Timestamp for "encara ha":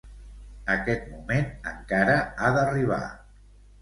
1.73-2.51